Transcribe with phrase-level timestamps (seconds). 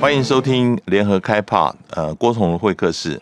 [0.00, 3.20] 欢迎收听联合开炮，呃，郭崇会客室。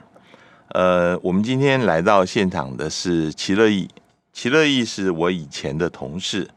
[0.68, 3.88] 呃，我们今天来到现场的是齐乐意，
[4.32, 6.48] 齐乐意是我以前的同事，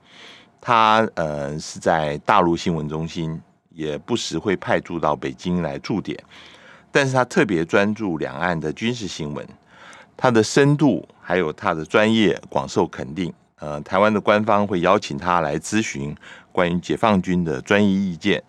[0.62, 6.24] 他呃是在大陆新闻中心，也不时会派驻到北京来驻点，
[6.92, 9.44] 但是他特别专注两岸的军事新闻，
[10.16, 13.34] 他的深度还有他的专业广受肯定。
[13.58, 16.16] 呃，台湾的官方会邀请他来咨询
[16.52, 18.44] 关于解放军的专业意见，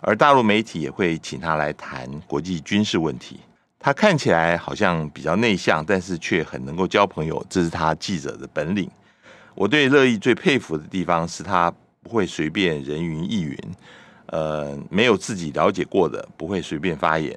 [0.00, 3.40] 而大陆媒体也会请他来谈国际军事问题。
[3.78, 8.90] 他看起来好像比较内向，但是却很能够交朋友，这是他记者的本领。
[9.54, 13.58] 我对乐意最佩服的地方是他不会随便人云亦云，
[14.26, 17.34] 呃，没有自己了解过的不会随便发言。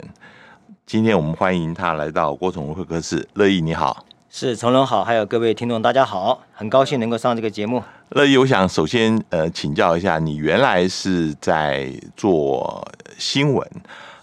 [0.86, 4.05] 今天我们欢迎他来到郭崇文会客室，乐意你好。
[4.36, 7.84] 是从容好，还有各位听众大家好，很高兴能够上这个节目。
[8.10, 12.84] 乐意，我想首先呃请教一下，你原来是在做
[13.20, 13.70] 新闻，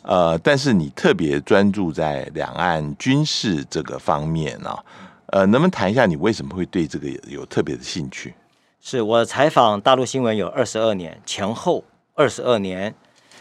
[0.03, 4.85] 呃，但是你特别专注在两岸军事这个方面啊，
[5.27, 8.35] 呃，能不能谈一下你为什么会对这个有特别的兴趣？
[8.81, 11.85] 是我采访大陆新闻有二十二年，前后
[12.17, 12.93] 二十二年，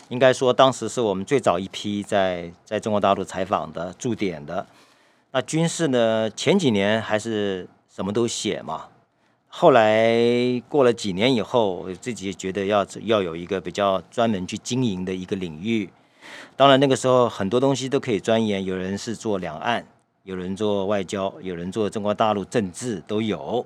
[0.10, 4.64] 应该说当时是我们最早一批在在中国大陆采访的驻点的。
[5.32, 6.28] 那军事呢？
[6.32, 8.88] 前几年还是什么都写嘛，
[9.48, 10.20] 后来
[10.68, 15.88] 过了几年以后，自己觉得要要有一个比较专门去经营的一个领域。
[16.56, 19.86] 当然那个时候很多东西都可以钻研，有人是做两岸，
[20.24, 23.64] 有人做外交，有人做中国大陆政治都有。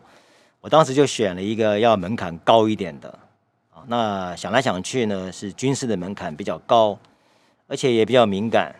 [0.60, 3.18] 我当时就选了一个要门槛高一点的。
[3.88, 7.00] 那想来想去呢，是军事的门槛比较高，
[7.68, 8.76] 而且也比较敏感。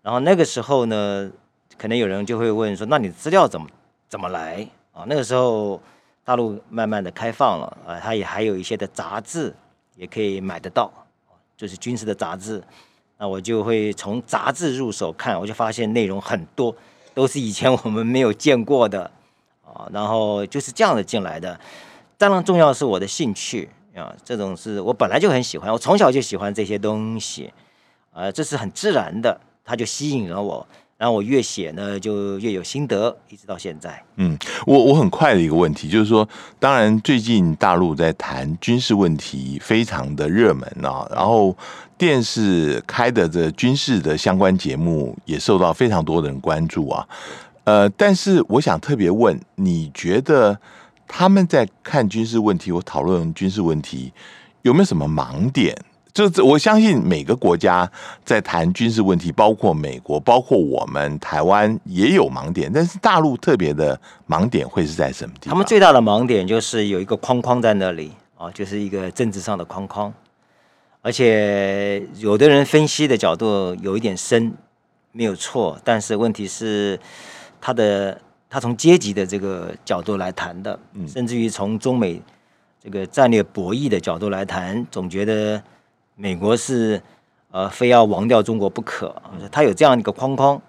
[0.00, 1.32] 然后那个时候呢。
[1.76, 3.66] 可能有人就会问说：“那你资料怎么
[4.08, 5.80] 怎么来啊？”那个时候
[6.24, 9.54] 大陆慢慢的开放了啊，它也还有一些的杂志
[9.96, 10.92] 也可以买得到，
[11.56, 12.62] 就是军事的杂志。
[13.18, 16.74] 那我就会从杂志入手看，我就发现内容很多
[17.14, 19.10] 都是以前我们没有见过的
[19.64, 19.88] 啊。
[19.92, 21.58] 然后就是这样的进来的。
[22.16, 27.52] 当然重要是我的兴趣啊，这种是我本来就很喜欢，我从小就喜欢这些东西
[28.12, 30.66] 啊，这是很自然的，它就吸引了我。
[31.04, 34.02] 然后我越写呢，就越有心得，一直到现在。
[34.16, 36.26] 嗯，我我很快的一个问题就是说，
[36.58, 41.06] 当然最近大陆在谈军事问题，非常的热门啊。
[41.14, 41.54] 然后
[41.98, 47.06] 电视开的这军事的相关节目也受到非常多的人关注啊。
[47.64, 50.58] 呃，但是我想特别问，你觉得
[51.06, 54.10] 他们在看军事问题或讨论军事问题，
[54.62, 55.76] 有没有什么盲点？
[56.14, 57.90] 就是我相信每个国家
[58.24, 65.50] 在谈军事问题，包括美国，包括我们台湾也有盲点，但是大陆特别的盲点会是在什么地方？
[65.50, 70.14] 他们最大的盲点就是有一个框框在那里啊，就是一个政治上的框框，
[71.02, 74.52] 而且有的人分析的角度有一点深，
[75.10, 76.96] 没有错，但是问题是
[77.60, 78.16] 他的
[78.48, 82.22] 他从阶级的这个角度来谈的，甚至于从中美
[82.80, 85.60] 这个战略博弈的角度来谈，总觉得。
[86.16, 87.02] 美国是
[87.50, 89.14] 呃非要亡掉中国不可，
[89.50, 90.60] 他有这样一个框框，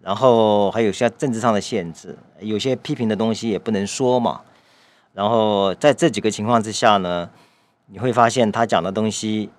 [0.00, 4.40] 然后还有些政治上的限制，有些批评的东西也不能说嘛。
[5.12, 7.28] 然后在这几个情况之下呢，
[7.86, 9.50] 你会发现他讲的东西，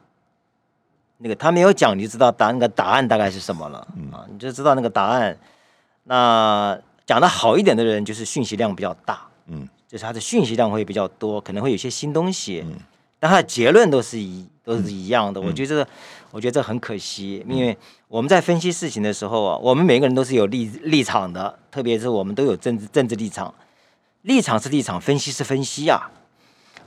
[1.18, 3.80] 那个他没有讲，你就知道答那个答案大概是什么了
[4.12, 5.38] 啊，你就知道那个答案。
[6.06, 12.66] 那讲的好一点的人，就是讯息量比较大，嗯，就是他的讯息量会比较多，可能会有些新东西，
[13.20, 14.46] 但他的结论都是一。
[14.62, 15.88] 都是一样的，我觉得，
[16.30, 17.76] 我觉得这很可惜，因为
[18.08, 23.52] 我们在分析事情的时候啊，我们每个人都是有立立场的，特别是我们都有政治政治立场，
[24.22, 26.12] 立场是立场，分析是分析啊，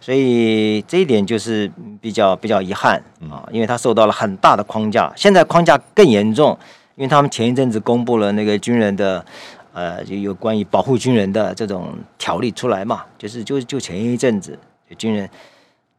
[0.00, 1.68] 所以这一点就是
[2.00, 6.56] 比较比较遗憾啊，因为他受到了很大的框架，现在框架更严重，
[6.94, 9.26] 因为他们前一阵子公布了那个军人的，
[9.72, 14.56] 呃，就有关于保护军人的这种条例出来嘛，就是就就前一阵子
[14.96, 15.28] 军人。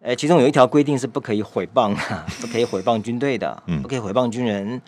[0.04, 1.96] 哎，其中有一条规定是不可以毁谤，
[2.42, 4.82] 不可以毁谤军队的，不可以毁谤军人，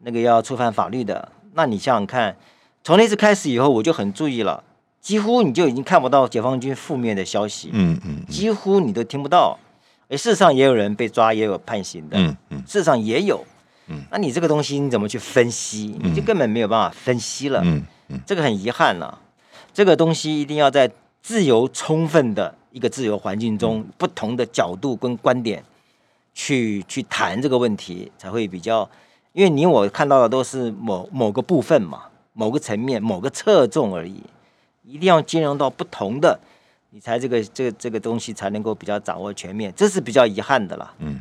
[0.00, 1.26] 那个要触犯法律的。
[1.54, 2.36] 那你想想看，
[2.84, 4.62] 从那次开始以后，我就很注意了，
[5.00, 9.58] 几乎你就已经看不到解放军负面的消息，嗯嗯，几乎你都听不到。
[10.08, 13.42] 哎，事实上也有人被抓，也有判刑的，嗯嗯，事实上也有，
[13.86, 15.96] 嗯，那你这个东西你怎么去分析？
[16.02, 19.18] 你就根本没有办法分析了，嗯嗯，这个很遗憾了。
[19.72, 20.90] 这个东西一定要在
[21.22, 22.54] 自由充分的。
[22.72, 25.62] 一个自由环境中，不同的角度跟观点
[26.32, 28.88] 去去谈这个问题，才会比较。
[29.34, 34.22] 因为你我看到的都是某某个部分嘛，某个层面、某个侧重而已。
[34.84, 36.40] 一定要兼容到不同的，
[36.90, 39.70] 你才这个这个这个东西才能够比较掌握全面。
[39.76, 40.94] 这是比较遗憾的啦。
[40.98, 41.20] 嗯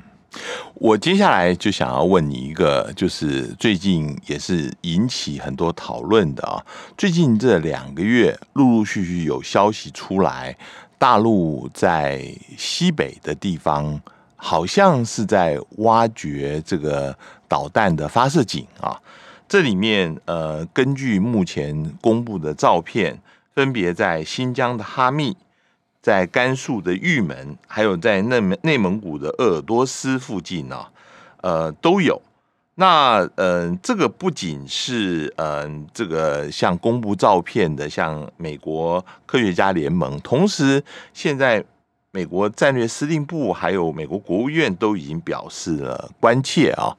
[0.76, 6.64] 我接下来就想要问你一个，就是最近也是引起很多讨论的啊。
[6.98, 10.56] 最近这两个月，陆陆续续有消息出来，
[10.98, 14.02] 大陆在西北的地方，
[14.36, 17.16] 好像是在挖掘这个
[17.48, 19.00] 导弹的发射井啊。
[19.50, 23.20] 这里面，呃，根据目前公布的照片，
[23.54, 25.36] 分别在新疆的哈密。
[26.02, 30.92] 在甘肃的玉门，还有在内蒙内蒙古的鄂尔多斯附近呢、啊，
[31.42, 32.22] 呃，都有。
[32.76, 40.84] 那呃，这个不仅是呃，这个像公布照片的，像美国科学家联盟，同时
[41.14, 41.64] 现在
[42.12, 46.98] 美国战略司令部还有美国国务院都已经表示了关切啊，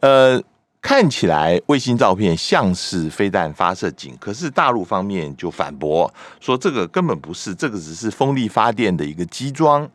[0.00, 0.42] 呃。
[0.86, 9.86] 看起来卫星照片像是飞弹发射井，可是大陆方面就反驳说这个根本不是，这个只是风力发电的一个机装。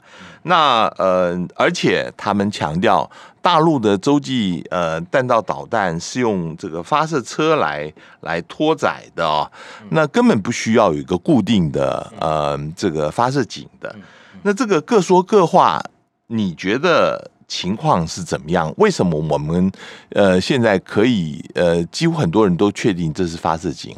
[0.43, 3.09] 那呃，而且他们强调，
[3.41, 7.89] 大陆的洲际呃弹道导弹是用这个发射车来
[8.19, 9.49] 来拖载的哦，
[9.91, 13.95] 那根本不需要有一个固定的呃这个发射井的。
[14.41, 15.81] 那这个各说各话，
[16.27, 17.31] 你觉得？
[17.51, 18.74] 情况是怎么样？
[18.77, 19.69] 为什么我们
[20.12, 23.94] 呃现在可以呃几乎很多人都确定这是发射井？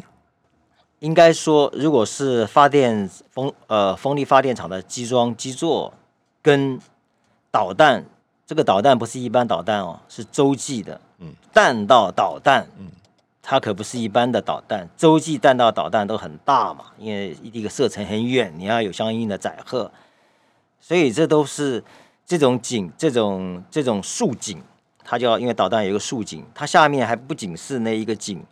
[0.98, 5.94] 应该说，如果是发电风呃风力发电厂的机装机座
[6.42, 6.80] 跟
[7.52, 8.04] 导弹，
[8.44, 12.88] 这个导弹不是一般导弹哦，是洲际的，嗯，弹道导弹，嗯，
[13.40, 19.92] 它可不是一般的导弹，洲际弹道导弹都很大嘛，因为一个射程很远，你要有相应的载荷，
[20.80, 21.84] 所以这都是。
[22.26, 24.62] 这种井，这种这种竖井，
[25.04, 28.42] 它叫因为导弹有一个竖井，它下面还不仅是那一个井，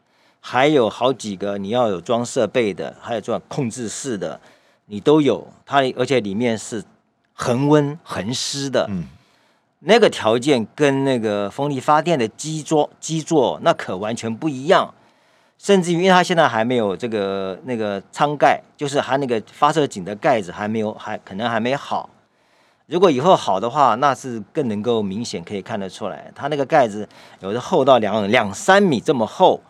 [0.41, 4.39] 还有好几个你要有装设备的，还有装控制室的，
[4.87, 5.47] 你都有。
[5.65, 6.85] 它而且里面是
[7.33, 9.05] 恒温恒湿的，嗯，
[9.81, 14.93] 那个条件跟那个风力发电的基座基座那可完全不一样。
[15.59, 22.11] 甚至于，因为它现在还没有这个那个舱盖，就是它那个发射井的盖子还没有，还可能还没好。
[22.87, 27.09] 如果以后好的话，那是更能够明显可以看得出来，它那个盖子
[27.41, 29.61] 有的厚到两两三米这么厚，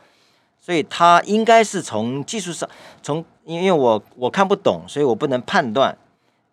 [0.59, 2.69] 所以它应该是从技术上，
[3.03, 5.97] 从因为我我看不懂，所以我不能判断，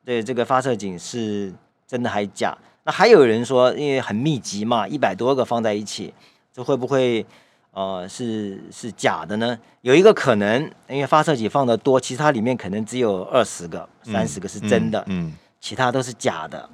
[0.06, 1.52] 对这个发射井是
[1.88, 2.56] 真的还假。
[2.84, 6.14] 那还有人说，因为很密集嘛，一百多个放在一起，
[6.54, 7.26] 这会不会
[7.72, 9.58] 呃是是假的呢？
[9.82, 15.00] 有一个可能，因为发射井放的多，其实它里面可能只有二十个、三十个是真的。
[15.08, 15.26] 嗯。
[15.26, 16.70] 嗯嗯其他都是假的，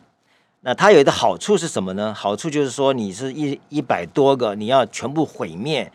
[0.62, 2.14] 那它有一个好处是什么呢？
[2.14, 5.92] 好处就是说，你是一一百多个，你要全部毁灭，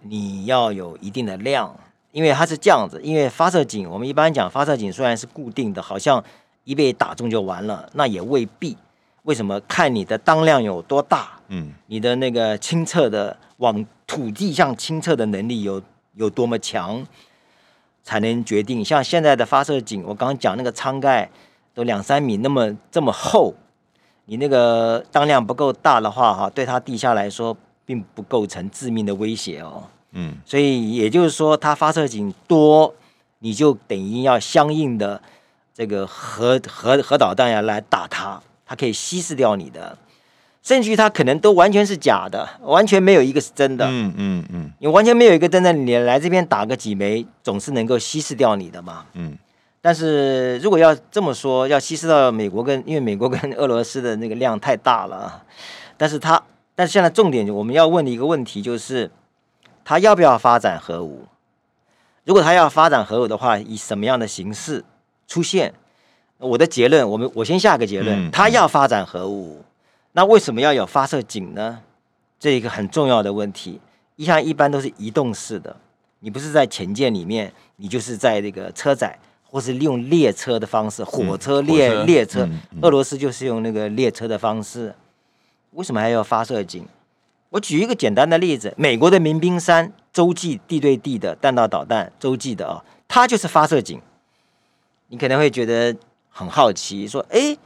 [0.00, 1.78] 你要有一定的量，
[2.10, 3.00] 因为它是这样子。
[3.02, 6.24] 因为发射井，我们一般讲发射井虽然是固定的，好像
[6.64, 8.76] 一被打中就完了，那也未必。
[9.24, 9.60] 为什么？
[9.68, 15.80] 看你的当量有多大，嗯，你的那个清澈的往土地上清澈的能力有
[16.14, 17.06] 有多么强，
[18.02, 18.84] 才能决定。
[18.84, 21.30] 像现在的发射井，我刚刚讲那个舱盖。
[21.74, 23.54] 都两三米那么这么厚，
[24.26, 29.84] 你那个当量不够大的话，哈，对它地下来说并不构成致命的威胁哦。
[30.12, 32.94] 嗯，所以也就是说，它发射井多，
[33.38, 35.20] 你就等于要相应的
[35.72, 39.96] 这个核核核导弹要来打它，它可以稀释掉你的，
[40.62, 43.86] 甚至于它可能都完全是假的，完全没有一个是真的。
[43.88, 49.06] 嗯嗯嗯，你完全没有一个真的，你来这边打个几枚，总是能够稀释掉你的嘛。
[49.14, 49.38] 嗯。
[49.82, 55.44] 但是如果要这么说，要稀释到美国跟，因为美国跟俄罗斯的那个量太大了啊，
[55.96, 56.40] 但是他，
[56.76, 59.10] 但是现在重点我们要问的一个问题就是，
[59.84, 61.26] 他要不要发展核武？
[62.24, 64.84] 如果他要发展核武的话，以什么样的形式
[65.26, 65.74] 出现？
[66.38, 69.64] 我的结论，我们我先下个结论，他要发展核武，
[70.12, 71.80] 那为什么要有发射井呢？
[72.38, 73.80] 这一个很重要的问题，
[74.14, 75.76] 一向一般都是移动式的，
[76.20, 79.18] 你不是在潜舰里面，你就是在这个车载。
[79.52, 84.94] 或是利用列车的方式，火车列、嗯、列车，嗯嗯、俄罗斯就是用那个列车的方式。
[85.72, 86.86] 为什么还要发射井？
[87.50, 94.00] 我举一个简单的例子：美国的民兵三洲际地对地的弹道导弹，洲际的啊，它就是发射井。
[95.08, 95.94] 你可能会觉得
[96.30, 97.58] 很好奇，说：哎，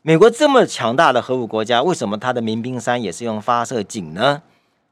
[0.00, 4.40] 美国这么强大的核武国家，为什么它的民兵三也是用发射井呢？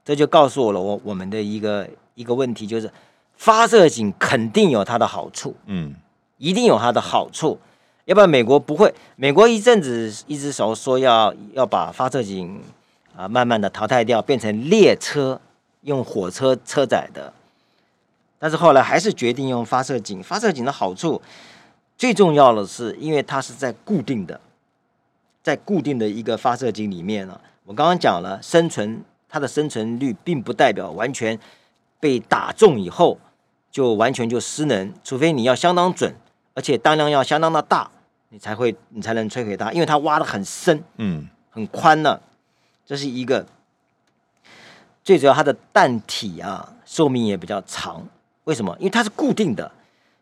[0.05, 2.93] 这就告诉我了我我们的一个一个问题，就是
[3.37, 5.57] 发射井肯定有它的好处。
[5.65, 5.95] 嗯。
[6.41, 7.59] 一定有它的好处，
[8.07, 8.93] 要不然美国不会。
[9.15, 12.61] 美国一阵子一只手说要要把发射井
[13.15, 15.39] 啊慢慢的淘汰掉，变成列车
[15.83, 17.35] 用火车车载的，
[18.39, 20.23] 但是后来还是决定用发射井。
[20.23, 21.21] 发射井的好处
[21.99, 24.41] 最重要的是，因为它是在固定的，
[25.43, 31.39] 在固定的一个发射井里面呢，我刚刚讲了，生存它的生存率并不代表完全
[32.01, 33.19] 被打中以后
[33.71, 36.15] 就完全就失能，除非你要相当准，
[36.61, 37.91] 而且当量要相当的大，
[38.29, 42.21] 你才会你才能摧毁它，因为它挖的很深，嗯，很宽呢，
[42.85, 43.47] 这是一个。
[45.03, 48.07] 最主要它的弹体啊寿命也比较长，
[48.45, 48.77] 为什么？
[48.79, 49.73] 因为它是固定的。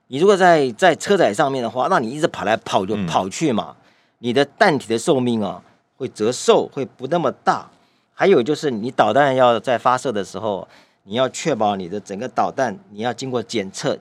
[0.06, 3.84] 你如果在在车载上面的话，那你一直跑来跑就跑去嘛，嗯、
[4.18, 5.60] 你的弹体的寿命啊
[5.96, 7.68] 会折寿，会不那么大。
[8.14, 10.68] 还有就是你导弹要在发射的时候，
[11.02, 13.98] 你要确保你的整个导弹你要经过检测，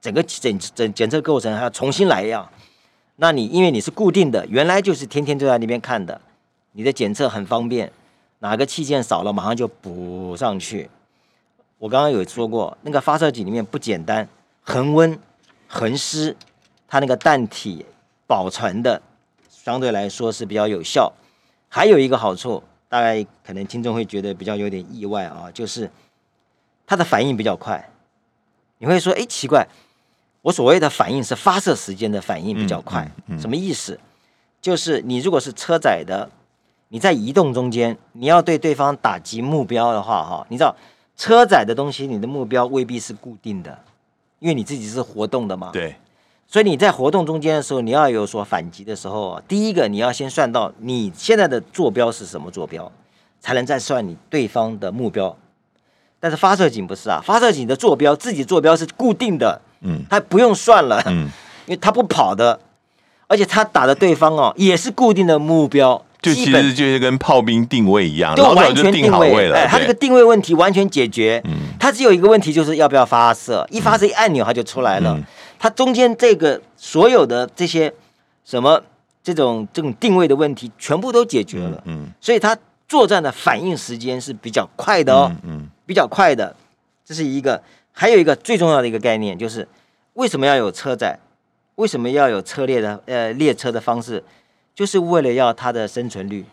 [0.00, 2.48] 整个检检检测过程还要重新来一样。
[3.16, 6.20] 那你因为你是固定的，原来就是天天都在那边看的，
[6.72, 7.90] 你的检测很方便，
[8.38, 10.88] 哪个器件少了马上就补上去。
[11.78, 14.28] 我刚刚有说过，那个发射井里面不简单。
[14.62, 15.18] 恒温、
[15.66, 16.36] 恒湿，
[16.86, 17.86] 它那个弹体
[18.26, 19.00] 保存的
[19.48, 21.12] 相对来说是比较有效。
[21.68, 25.90] 还有一个好处，大概可能听众会觉得比较有点意外啊，就是
[26.86, 27.90] 它的反应比较快。
[28.78, 29.66] 你会说，哎，奇怪，
[30.48, 33.06] 我所谓的反应是发射时间的反应比较快，
[33.38, 33.98] 什么意思？
[34.62, 36.28] 就是你如果是车载的，
[36.88, 40.74] 你在移动中间，你要对对方打击目标的话，哈，你知道
[41.16, 43.78] 车载的东西，你的目标未必是固定的。
[44.38, 45.96] 因为你自己是活动的嘛，对，
[46.46, 52.90] 所以你在活动中间的时候，你要有所反击的时候，第一个你要先算到你现在的坐标是什么坐标，
[53.38, 55.36] 才能再算你对方的目标。
[56.20, 61.30] 但是发射井不是啊，发射井的坐标自己坐标是固定的，嗯，他不用算了，嗯，
[61.66, 62.58] 因为他不跑的，
[63.26, 66.04] 而且他打的对方哦也是固定的目标。
[66.20, 69.56] 就其实就是跟炮兵定位一样，老早就定好位了。
[69.56, 71.40] 哎，他这个定位问题完全解决。
[71.44, 73.64] 嗯，他只有一个问题，就是要不要发射。
[73.70, 75.16] 一发射一按钮，他就出来了。
[75.60, 77.94] 他中间这个所有的这些
[78.44, 78.82] 什么
[79.22, 81.80] 这种这种定位的问题，全部都解决了。
[81.86, 82.58] 嗯，所以他
[82.88, 85.32] 作战的反应时间是比较快的哦。
[85.44, 86.56] 嗯，比较快的，
[87.06, 87.62] 这是一个。
[88.00, 89.66] 还有一个最重要的一个概念，就是
[90.12, 91.18] 为什么要有车载？
[91.74, 94.22] 为什么要有车列的呃列车的方式？
[94.72, 96.44] 就是为了要它的生存率，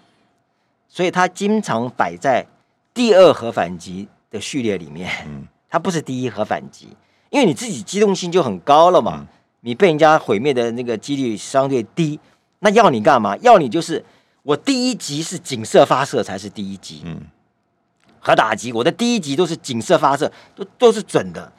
[0.89, 2.47] 所以它经常摆在
[2.95, 5.07] 第二核反击的序列里面。
[5.69, 6.87] 它不是第一核反击，
[7.29, 9.27] 因为你自己机动性就很高了嘛，
[9.61, 12.19] 你被人家毁灭的那个几率相对低。
[12.57, 13.37] 那要你干嘛？
[13.37, 14.03] 要你就是
[14.41, 17.03] 我第一级是井射发射才是第一击。
[18.25, 21.51] 核打击我的第一级都是警射发射，都都是准的。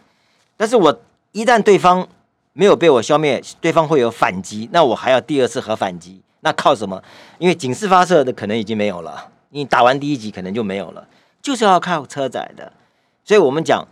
[0.57, 2.09] 但是我一旦对方
[2.55, 6.21] 没有被我消灭，对方会有反击，那我还要第二次核反击。
[6.41, 7.01] 那靠什么？
[7.39, 11.07] 因为警示发射的可能已经没有了，你打完第一级可能就没有了，
[11.41, 12.73] 就是要靠车载的。
[13.25, 13.87] 所以我们讲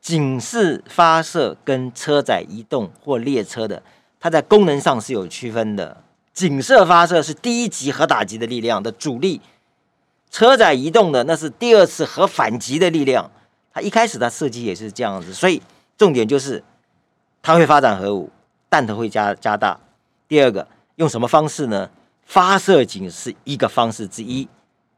[0.00, 3.82] 警示发射跟车载移动或列车的，
[4.20, 6.04] 它在功能上是有区分的。
[6.32, 9.40] 警示发射是第一级核打击的力量的主力，
[10.32, 13.30] 车载移动的那是第二次核反击的力量。
[13.72, 15.62] 它一开始它设计也是这样子，所以
[15.96, 16.64] 重点就是
[17.40, 18.28] 它会发展核武，
[18.68, 19.78] 弹头会加加大。
[20.26, 20.66] 第二个。
[20.96, 21.88] 用什么方式呢？
[22.26, 24.46] 发射井是一个方式之一，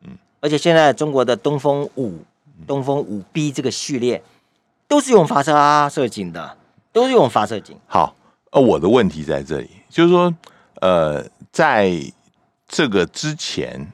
[0.03, 2.19] 嗯，而且现在中国的东风五、
[2.67, 4.21] 东风五 B 这个序列
[4.89, 6.57] 都是用发射发射井的，
[6.93, 7.79] 都是用发射井。
[7.87, 8.17] 好，
[8.51, 10.35] 呃，我的问题在这里，就是说，
[10.81, 11.93] 呃，在
[12.67, 13.87] 这个之前，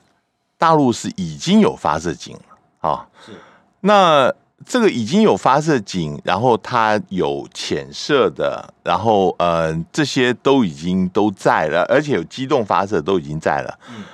[0.60, 3.32] 大陆是已经有发射井了啊，是
[3.80, 4.32] 那。
[4.66, 14.04] 这个已经有发射井，然后它有潜射的，然后呃，这些都已经都在了，而且有机动发射都已经在了，嗯，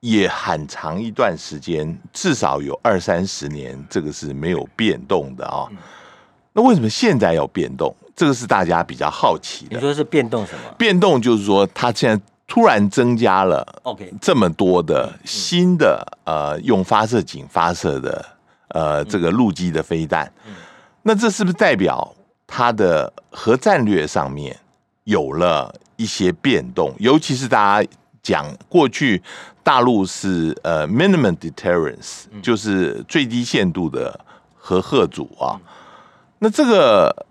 [0.00, 5.68] 也很长一段时间，至少有二三十年，这个是没有变动的啊。
[6.52, 7.94] 那为什么现在要变动？
[8.16, 9.76] 这个是大家比较好奇的。
[9.76, 10.74] 你说是变动什么？
[10.76, 12.20] 变动就是说，它现在
[12.50, 18.22] 突然增加了 OK 这么多的新的呃，用发射井发射的。
[18.72, 20.32] 呃，这个陆基的飞弹，
[21.02, 22.14] 那这是不是代表
[22.46, 24.56] 它的核战略上面
[25.02, 26.94] 有了一些变动？
[27.00, 27.90] 尤其是大家
[28.22, 29.20] 讲过去
[29.64, 34.24] 大陆是呃 minimum deterrence，就是最低限度的
[34.56, 35.58] 核吓阻啊，
[36.38, 37.26] 那这个。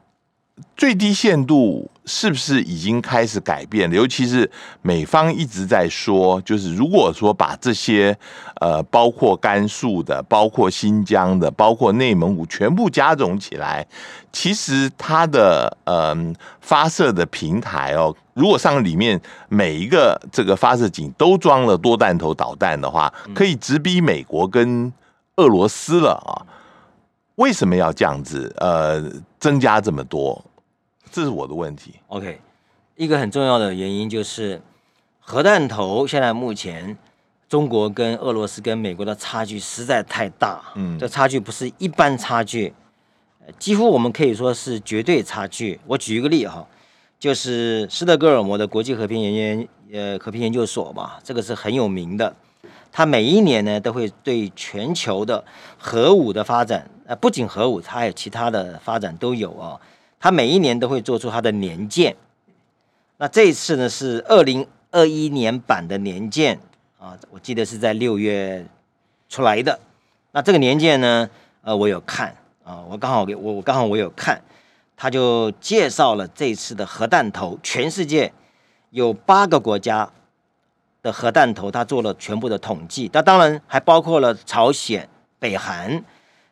[0.75, 3.95] 最低限度是不是已经开始改变了？
[3.95, 4.49] 尤其是
[4.81, 8.17] 美方一直在说，就是如果说把这些
[8.61, 13.85] 呃，包括甘肃的、包括新疆的、包括内蒙古全部加总起来，
[14.31, 24.91] 其实它的嗯、呃、发射的平台哦，如果上里面每一个这个发射井都装了多弹头导弹的话，可以直逼美国跟
[25.35, 26.45] 俄罗斯了啊！
[27.35, 28.53] 为什么要这样子？
[28.57, 29.01] 呃，
[29.39, 30.43] 增加这么多？
[31.11, 31.95] 这是我的问题。
[32.07, 32.39] OK，
[32.95, 34.61] 一个很重要的原因就是
[35.19, 36.97] 核弹头现在目前
[37.47, 42.73] 中国跟俄罗斯跟美国的差距实在太大，嗯，这差距不是一般差距，
[43.57, 45.79] 几乎我们可以说是绝对差距。
[45.87, 46.67] 我举一个例哈，
[47.19, 52.35] 就是斯德哥尔摩的国际和平研究呃和平研究所嘛，这个是很有名的，
[52.91, 55.43] 它每一年呢都会对全球的
[55.79, 59.79] 核武的发展，呃，不仅核武，它还有其他的发展都有啊，
[60.19, 62.15] 他每一年都会做出他的年鉴。
[63.17, 66.59] 那这一次呢是二零二一年版的年鉴
[66.99, 68.65] 啊，我记得是在六月
[69.27, 69.79] 出来的。
[70.31, 71.29] 那这个年鉴呢，
[71.61, 74.41] 呃，我有看啊，我刚好给我我刚好我有看，
[74.95, 78.31] 他就介绍了这次的核弹头，全世界
[78.89, 80.11] 有八个国家
[81.01, 83.09] 的核弹头，他做了全部的统计。
[83.13, 85.09] 那当然还包括了朝鲜、
[85.39, 86.03] 北韩，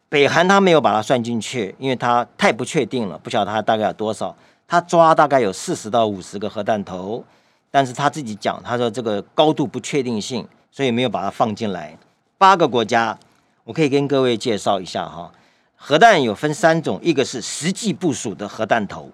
[0.10, 4.36] 北韩他没有把它算进去，因为他太不确定了，不晓得它大概有多少。
[4.68, 7.24] 他抓大概有四十到五十个核弹头，
[7.72, 11.98] 但是他自己讲，他说这个高度不确定性，所以没有把它放进来。
[12.38, 13.18] 八个国家，
[13.64, 15.32] 我可以跟各位介绍一下哈。
[15.76, 19.10] 核弹有分三种，一个是实际部署的核弹头，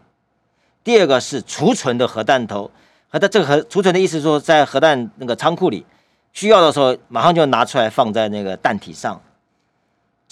[0.83, 2.71] 第二个是储存的核弹头。
[3.09, 5.85] 核弹这个核储存的意思说，在核弹那个仓库里，
[6.31, 9.21] 需要的时候马上就拿出来放在那个弹体上，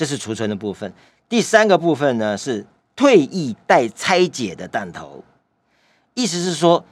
[0.02, 0.92] 这是储存的部分。
[1.30, 2.66] 第三个部分呢是。
[2.94, 5.24] 退役待拆解的弹头，
[6.14, 6.86] 意思是说，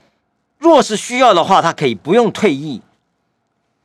[0.58, 2.82] 若是需要的话，它可以不用退役，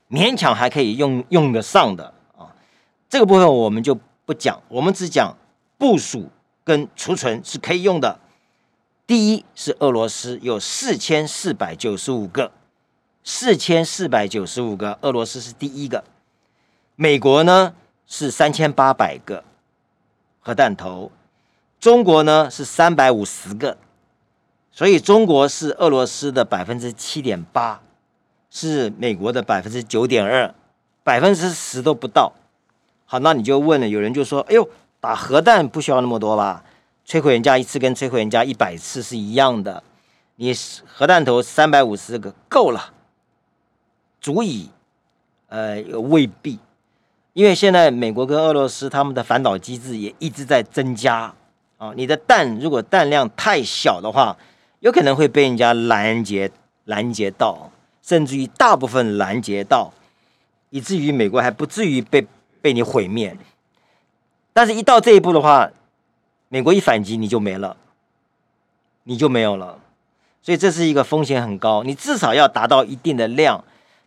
[0.09, 2.55] 勉强还可以用用得上的啊。
[3.11, 5.37] 这个部分我们就不讲，我们只讲
[5.77, 6.31] 部署
[6.63, 8.21] 跟储存是可以用的。
[9.07, 12.53] 第一是俄罗斯有四千四百九十五个，
[13.25, 16.05] 四千四百九十五个，俄罗斯是第一个。
[16.95, 17.75] 美国呢
[18.07, 19.45] 是三千八百个
[20.41, 21.11] 核弹头。
[21.81, 23.77] 中国呢是三百五十个，
[24.71, 27.83] 所以中国是俄罗斯的百分之七点八，
[28.51, 30.55] 是美国的百分之九点二，
[31.03, 32.33] 百分之十都不到。
[33.05, 34.67] 好，那你就问了，有人就说：“哎呦，
[34.99, 36.65] 打核弹不需要那么多吧？
[37.07, 39.83] 摧毁人家一次跟摧毁人家一百次是一样的。
[40.37, 40.55] 你
[40.87, 42.95] 核弹头三百五十个够了，
[44.23, 44.71] 足以？
[45.49, 46.59] 呃，未必，
[47.35, 51.35] 因为现在美国跟俄罗斯他们的反导机制也一直在增加。”
[51.77, 54.37] 啊，你的弹如果弹量太小的话，
[54.79, 56.51] 有可能会被人家拦截
[56.85, 57.71] 拦截到，
[58.01, 59.93] 甚至于大部分拦截到，
[60.71, 62.25] 以至于美国还不至于被
[62.63, 63.37] 被你毁灭。
[64.53, 65.69] 但是，一到这一步的话，
[66.49, 67.77] 美国一反击你就没了，
[69.03, 69.81] 你就没有了。
[70.41, 73.65] 所以这是一个风险很高，你至少要达到一定的量。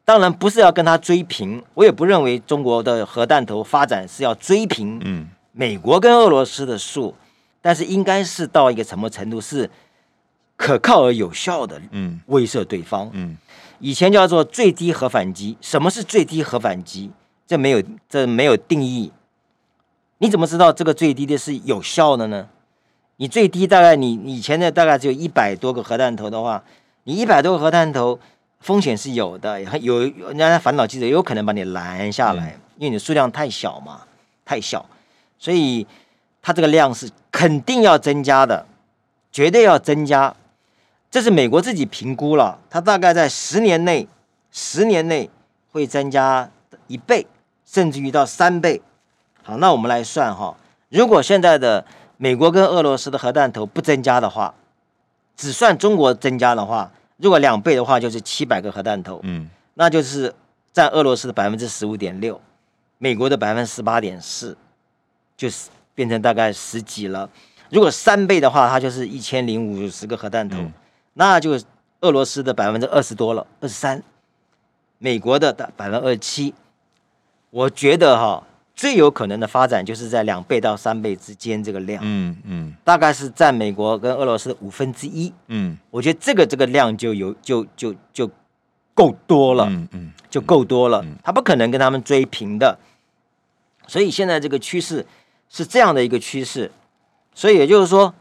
[0.08, 7.14] 当然不是要跟他追平，我也不认为中国的核弹头发展是要追平嗯美国跟俄罗斯的数。
[7.62, 9.70] 但是应该是到一个什么程度是
[10.56, 13.36] 可靠而有效的，嗯，威慑对方，嗯，
[13.80, 15.58] 以前叫做最低核反击。
[15.60, 17.12] 什么是最低核反击？
[17.46, 19.12] 这没有，这没有定义。
[20.20, 22.48] 你怎么知道这个最低的是有效的呢？
[23.18, 26.64] 你最低大概你以前的大概只有一百多个核弹头的话，
[27.04, 28.18] 你一百多个核弹头
[28.60, 34.02] 风险是有的，有人家反导记者有可能把你拦下来，嗯，因为你数量太小嘛，
[34.46, 34.86] 太小，
[35.38, 35.86] 所以。
[36.40, 38.66] 它这个量是肯定要增加的，
[39.34, 40.34] 绝对要增加，
[41.12, 44.08] 这是美国自己评估了，它大概在十年内，
[44.50, 45.30] 十年内
[45.74, 46.50] 会增加
[46.86, 47.28] 一倍，
[47.66, 48.82] 甚至于到三倍。
[49.44, 50.56] 好，那我们来算哈，
[50.88, 51.84] 如果现在的
[52.16, 54.54] 美国跟俄罗斯的核弹头不增加的话，
[55.36, 60.34] 只算中国增加的话，如果两倍的话，就是七百个核弹头，嗯，那就是
[60.72, 62.42] 占俄罗斯的百分之十五点六，
[62.98, 64.58] 美国的百分之十八点四，
[65.36, 65.70] 就是。
[65.98, 67.28] 变成大概十几了，
[67.72, 70.72] 如果三倍的话，它就是一千零五十个核弹头，嗯、
[71.16, 71.60] 那就
[72.02, 74.04] 俄罗斯的百分之二十多了，二十三，
[75.00, 76.54] 美国的百分之二十七。
[77.50, 78.44] 我觉得哈，
[78.78, 88.30] 最有可能的发展就是在两倍到三倍之间这个量，嗯嗯，大概是占美国跟俄罗斯的五分之一，嗯，我觉得这个这个量就有就就就
[88.94, 92.80] 够多了，嗯嗯，就够多了，他不可能跟他们追平的，
[93.88, 95.06] 所以现在这个趋势。
[95.50, 96.70] 是这样的一个趋势，
[97.34, 98.14] 所以也就是说，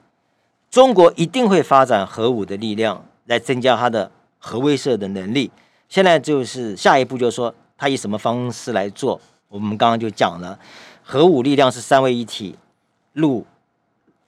[0.70, 5.50] 中国一定会发展核武的力量来增加它的核威慑的能力。
[5.88, 9.20] 现在就是下一步，就是说他以什么方式来做？
[9.48, 10.58] 我们刚刚就讲了，
[11.02, 12.56] 核武力量是三位一体，
[13.12, 13.46] 陆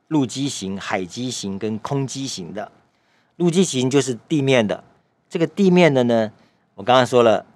[0.09, 2.71] 陆基型、海基型跟空基型的。
[3.37, 4.83] 陆基型就是地面的，
[5.29, 6.33] 这个地面的呢，
[6.75, 7.47] 我刚刚说了，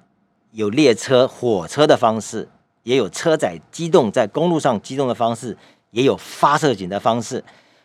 [0.53, 2.48] 有列车、火车的方式。
[2.85, 5.57] 也有车载机动在公路上机动的方式，
[5.92, 7.44] 也有发射井的方式，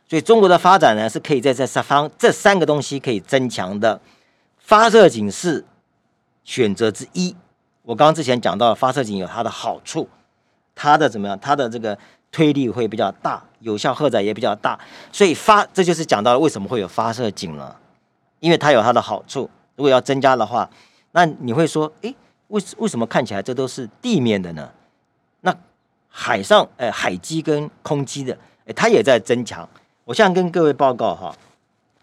[0.09, 4.01] 所以中国的发展呢，是可以在这三方这三个东西可以增强的。
[4.57, 5.63] 发射井是
[6.43, 7.35] 选择之一。
[7.87, 10.09] 我刚刚之前讲到，发射井有它的好处，
[10.75, 11.39] 它的怎么样？
[11.39, 11.97] 它的这个
[12.29, 14.77] 推力会比较大，有效荷载也比较大，
[15.09, 17.73] 所以发这就是讲到了为什么会有发射井了，
[18.41, 19.49] 因为它有它的好处。
[19.77, 20.69] 如果要增加的话，
[21.13, 22.13] 那你会说，诶，
[22.49, 24.69] 为为什么看起来这都是地面的呢？
[25.39, 25.55] 那
[26.09, 29.65] 海上，呃，海基跟空基的，诶，它也在增强。
[30.03, 31.33] 我现在跟各位报告哈，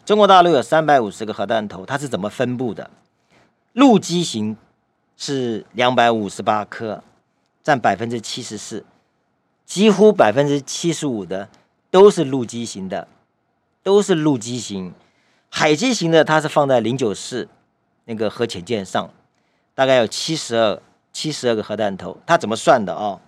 [0.07, 2.89] 中国大陆有三百五十个核弹头，它是怎么分布的？
[3.75, 4.57] 陆基型
[5.25, 7.03] 是两百五十八颗，
[7.63, 8.85] 占百分之七十四，
[9.65, 11.49] 几乎百分之七十五的
[11.91, 13.09] 都是陆基型的，
[13.83, 14.93] 都是陆基型。
[15.49, 17.49] 海基型的它是放在零九四
[18.05, 19.09] 那个核潜舰上，
[19.75, 20.83] 大概有七十二
[21.13, 23.21] 七十二个核弹头，它怎么算的哦？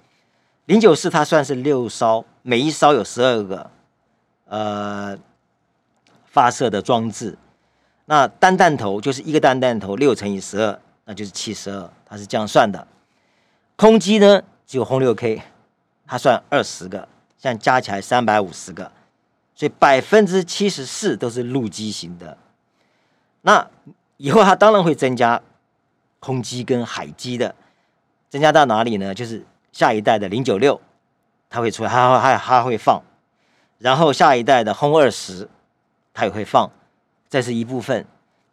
[0.66, 3.70] 零九四它算是六艘，每一艘有十二个。
[4.48, 5.18] 呃，
[6.26, 7.36] 发射的装置，
[8.04, 12.86] 那单弹头就是一个单弹头六乘以十二，那就是七十二，它是这样算的。
[13.76, 15.40] 空机呢，只有轰六 K，
[16.06, 18.90] 它算二十个，这样加起来三百五十个，
[19.54, 22.36] 所以百分之七十四都是陆基型的。
[23.42, 23.70] 那
[24.16, 25.40] 以后它当然会增加
[26.18, 27.54] 空机跟海机的，
[28.28, 29.14] 增加到哪里呢？
[29.14, 30.80] 就是下一代的零九六，
[31.48, 33.00] 它会出来，它它它会放。
[33.78, 35.48] 然后下一代的轰二十，
[36.12, 36.68] 它也会放，
[37.30, 38.04] 这是一部分。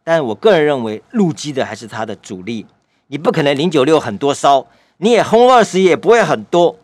[0.03, 2.65] 但我个人认为，陆基的还是它的主力。
[3.07, 6.77] 你不可能零九六很多烧，你也轰二十也不会很多，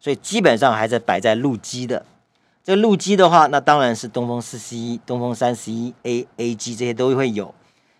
[0.00, 2.04] 所以基本上还是摆在陆基的。
[2.62, 7.54] 这陆基的话，那当然是东风四十一、东风三十一 A、AG 这些都会有。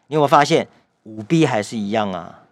[0.06, 0.66] 你有没有发现
[1.04, 2.42] 五 B 还是一样啊？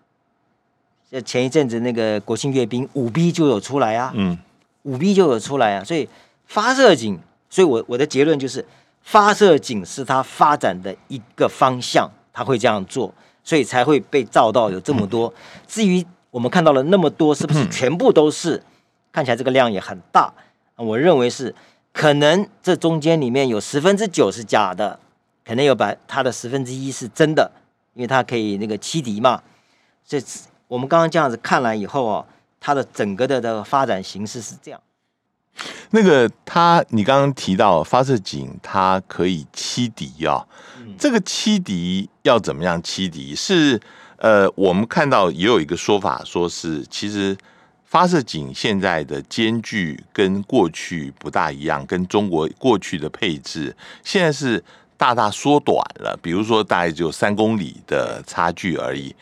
[1.10, 4.38] 这前一阵子那个国庆阅兵，五 B 就有出来啊，嗯，
[4.82, 6.08] 五 B 就有出来啊，所以。
[6.46, 8.64] 发射井，所以我我的结论就是，
[9.04, 13.14] 发射井是它发展的一个方向，它会这样做，
[13.44, 15.32] 所以才会被照到有这么多。
[15.68, 18.60] 至于我们看到了那么多，是不是全部都是？
[19.12, 20.32] 看起来这个量也很大，
[20.74, 21.54] 我认为是
[21.92, 24.98] 可能这中间里面有十分之九是假的，
[25.44, 27.52] 可能有百它的十分之一是真的，
[27.92, 29.40] 因为它可以那个欺敌嘛。
[30.04, 30.20] 这
[30.66, 32.26] 我们刚刚这样子看来以后啊，
[32.58, 34.80] 它的整个的的发展形式是这样。
[35.90, 40.46] 那个他，你刚刚提到发射井，它可以欺敌啊。
[40.98, 43.34] 这个欺敌要怎么样欺敌？
[43.34, 43.80] 是
[44.16, 47.36] 呃，我们看到也有一个说法，说是其实
[47.84, 54.62] 发射井现在的间距跟过去不大一样，跟中国过去的配置现在是
[54.96, 56.16] 大大缩短了。
[56.22, 59.14] 比如说，大概只有三公里的差距而已。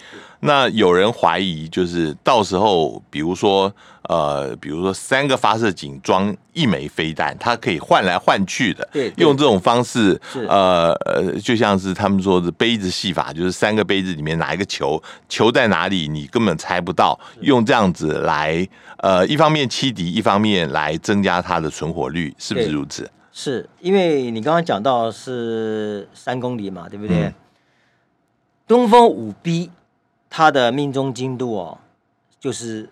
[0.45, 3.73] 那有人怀疑，就是到时候，比如说，
[4.09, 23.09] 呃，比如说三个发射井装一枚飞弹，它可以换来换去的，对，用这种方式，呃呃，就像是他们说的杯子戏法，就是三个杯子里面哪一个球，球在哪里，你根本猜不到，用这样子来，呃，一方面欺敌，一方面来增加它的存活率，是不是如此？
[23.31, 27.17] 是因为你刚刚讲到是三公里嘛，对不对？
[27.27, 27.35] 嗯、
[28.67, 29.71] 东风五 B。
[30.35, 31.79] 它的命中精度哦，
[32.41, 32.89] 就是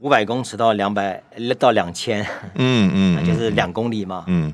[0.00, 1.22] 五百公尺到两百
[1.56, 4.52] 到两千，嗯 嗯，那就是两公里嘛，嗯，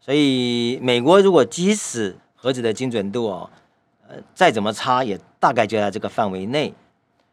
[0.00, 3.48] 所以美国如果即使核子的精准度哦，
[4.08, 6.74] 呃，再怎么差也大概就在这个范围内，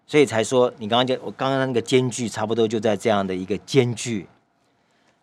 [0.06, 4.28] 所以才说你刚刚就我刚刚那个间距差不多就在这样的一个间距，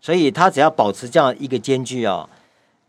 [0.00, 2.29] 所以它只要保持这样一个间距哦。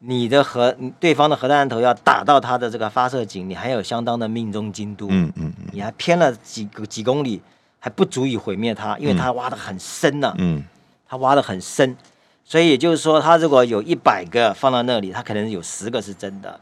[0.08, 7.42] 你的核，对方的核弹头要打到它的这个发射井，你还有相当的命中精度，嗯嗯，你还偏了几个几公里，
[7.80, 10.64] 还不足以毁灭它，因为它挖的很深呐，嗯，
[11.08, 11.98] 它挖的很深，
[12.44, 16.60] 所以也就是说，它如果有一百个放到那里，它可能有十个是真的，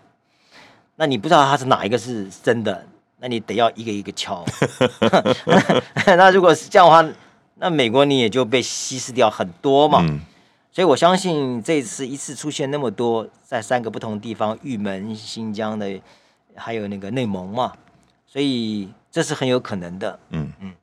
[0.95, 2.85] 那你不知道它是哪一个是真的，
[3.19, 4.45] 那你得要一个一个敲，
[6.07, 7.05] 那如果是这样的话，
[7.55, 9.99] 那美国你也就被稀释掉很多嘛。
[10.07, 10.21] 嗯
[10.73, 16.01] 所以我相信这次一次出现那么多，在三个不同地方，玉门、新疆的，
[16.55, 17.71] 还有那个内蒙嘛，
[18.25, 20.19] 所以这是很有可能的。
[20.31, 20.73] 嗯嗯，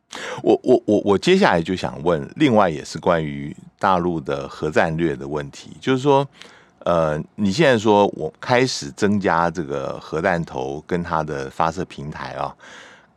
[0.44, 6.24] 我我我我接下来就想问，另外也是关于大陆的核战略的问题，就是说，
[6.84, 12.54] 呃，你现在说我开始增加这个核弹头跟它的发射平台啊，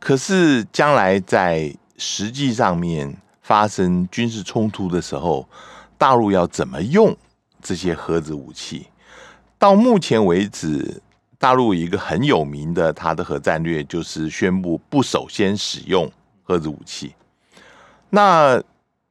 [0.00, 5.48] 可是将来在实际上面发生军事冲突的时候。
[6.04, 7.16] 大陆要怎么用
[7.62, 8.86] 这些核子武器？
[9.58, 11.00] 到目前为止，
[11.38, 16.12] 大陆一个很有名的它的核战略就是宣布不首先使用
[16.42, 17.14] 核子武器。
[18.10, 18.62] 那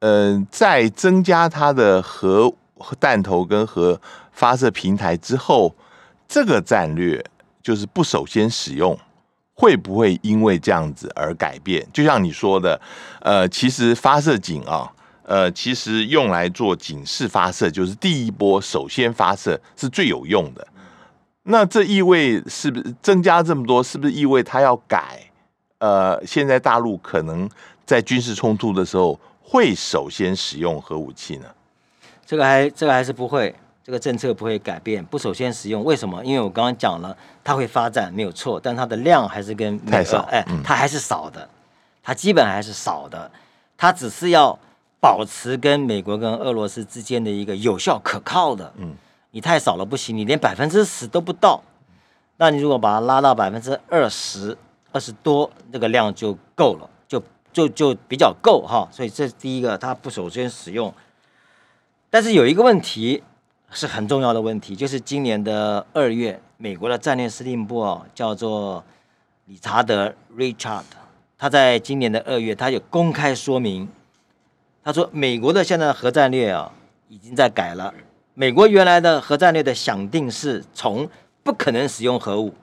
[0.01, 2.53] 嗯、在增加它的核
[2.99, 3.99] 弹头跟核
[4.31, 5.73] 发射平台之后，
[6.27, 7.25] 这个战略
[7.63, 8.95] 就是不首先使用，
[9.55, 11.87] 会不会因为这样子而改变？
[11.91, 12.79] 就像你说的，
[13.21, 14.93] 呃，其实发射井啊，
[15.25, 20.67] 呃，其实用来做警示发射，就是第一波首先发射是最有用的。
[21.43, 23.83] 那这意味是不是增加这么多？
[23.83, 25.19] 是不是意味它要改？
[25.79, 27.49] 呃，现在大陆可能
[27.85, 31.45] 在军事冲突的时候会首先使用核武器呢？
[32.25, 35.83] 这个还这个还是不会，这个政策不会改变，不首先使用。
[35.83, 36.23] 为什么？
[36.23, 41.47] 因为我刚刚讲了，它会发展没有错，但它的量还是跟太少，哎，它还是少的，
[42.01, 43.29] 它基本还是少的，
[43.77, 44.57] 它只是要
[45.03, 48.71] 保持跟美国跟俄罗斯之间的一个有效可靠的。
[48.77, 48.95] 嗯，
[49.31, 51.61] 你太少了不行，你连百分之十都不到，
[52.37, 54.57] 那你如果把它拉到百分之二十、
[54.93, 58.87] 二十多，这个量就够了，就就就比较够哈。
[58.93, 60.93] 所以这是第一个，它不首先使用。
[62.09, 63.21] 但是有一个问题
[63.71, 68.81] 是很重要的问题，就是今年的二月，美国的战略司令部啊，叫做
[69.47, 70.83] 理查德 （Richard），
[71.37, 73.89] 他在今年的二月，他有公开说明，
[74.83, 76.71] 他说美国的现在的核战略啊，
[77.09, 77.93] 已经在改了。
[78.33, 81.07] 美国原来的核战略的想定是从
[81.43, 82.53] 不可能使用核武，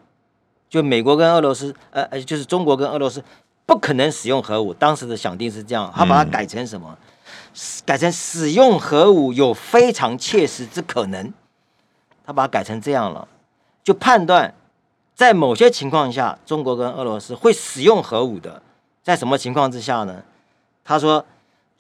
[0.69, 3.23] 就美国跟俄罗斯，呃呃，就是中国跟俄罗斯
[3.65, 6.89] 不可能使用核武，当时的想定是这样，他把它改成什么？
[7.03, 7.07] 嗯
[7.85, 11.33] 改成使用核武有非常切实之可能，
[12.25, 13.27] 他把它改成这样了，
[13.83, 14.55] 就判断
[15.17, 18.63] 在某些情况下，中国跟俄罗斯会使用核武的，
[19.03, 20.23] 在什么情况之下呢？
[20.85, 21.25] 他说，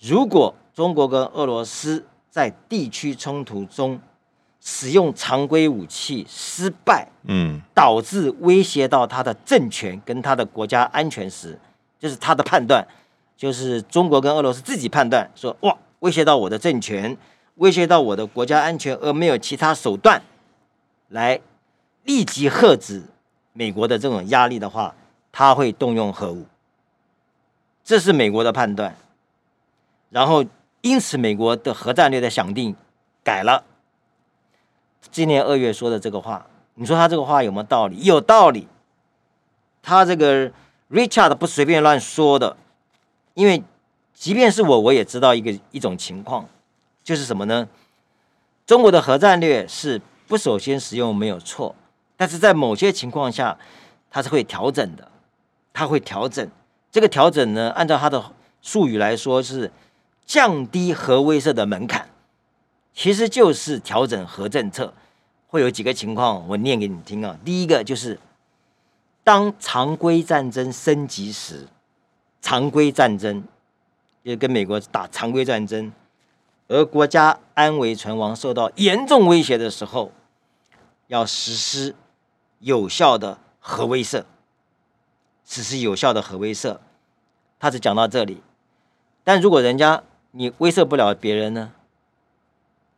[0.00, 4.00] 如果中国跟俄罗斯在地区冲突中
[4.60, 11.58] 使用常规武器失败，嗯，导致威胁到他的政权跟他的国家安全时，
[11.98, 12.86] 就是他的判断。
[13.36, 17.16] 就是中国跟俄罗斯自己判断说，哇，威胁到我的政权，
[17.54, 20.22] 威胁到我的国家安全，而没有其他手段
[21.08, 21.40] 来
[22.04, 23.02] 立即遏止
[23.54, 24.94] 美国的这种压力的话，
[25.32, 26.44] 他会动用核武。
[27.82, 28.94] 这是美国的判断。
[30.10, 30.44] 然后，
[30.82, 32.76] 因此美国的核战略的想定
[33.24, 33.64] 改了。
[35.10, 38.02] 今年二月说的这个话，你说他这个话有没有道理？
[38.02, 38.68] 有道理。
[39.82, 40.52] 他这个
[40.90, 42.56] Richard 不随便乱说的。
[43.34, 43.62] 因为，
[44.12, 46.46] 即便是我，我也知道一个一种情况，
[47.02, 47.68] 就是什么呢？
[48.66, 51.74] 中国的核战略是不首先使用没有错，
[52.16, 53.56] 但是在某些情况下，
[54.10, 55.08] 它是会调整的，
[55.72, 56.46] 它会调整。
[56.90, 59.70] 这个调整呢，按照它的术语来说是
[60.30, 62.08] 降低核威慑的门槛，
[62.94, 64.94] 其实就是调整核政策。
[65.48, 67.36] 会有几个情况，我念给你听啊。
[67.44, 68.16] 第一个就是
[69.24, 71.66] 当常规战争升级时。
[72.40, 73.42] 常规战争，
[74.24, 75.92] 就跟美国打常规战争，
[76.68, 80.12] 而国家安危存亡受到严重威胁的时候，
[81.08, 81.96] 要实施
[82.60, 84.22] 有效的核威慑，
[85.44, 86.78] 实施有效的核威慑。
[87.58, 88.40] 他只讲到这里，
[89.24, 91.72] 但如果人家你威慑不了别人呢？